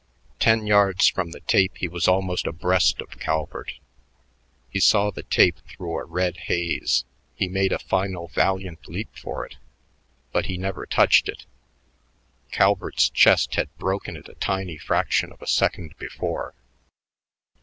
[0.39, 3.73] Ten yards from the tape he was almost abreast of Calvert.
[4.67, 9.45] He saw the tape through a red haze; he made a final valiant leap for
[9.45, 9.57] it
[10.31, 11.45] but he never touched it:
[12.51, 16.55] Calvert's chest had broken it a tiny fraction of a second before.